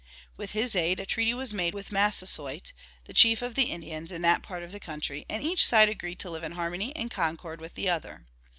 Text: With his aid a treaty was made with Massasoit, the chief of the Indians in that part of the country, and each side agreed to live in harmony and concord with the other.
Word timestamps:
With 0.35 0.53
his 0.53 0.75
aid 0.75 0.99
a 0.99 1.05
treaty 1.05 1.31
was 1.35 1.53
made 1.53 1.75
with 1.75 1.91
Massasoit, 1.91 2.71
the 3.03 3.13
chief 3.13 3.43
of 3.43 3.53
the 3.53 3.69
Indians 3.69 4.11
in 4.11 4.23
that 4.23 4.41
part 4.41 4.63
of 4.63 4.71
the 4.71 4.79
country, 4.79 5.27
and 5.29 5.43
each 5.43 5.63
side 5.63 5.89
agreed 5.89 6.17
to 6.21 6.31
live 6.31 6.43
in 6.43 6.53
harmony 6.53 6.91
and 6.95 7.11
concord 7.11 7.61
with 7.61 7.75
the 7.75 7.87
other. 7.91 8.25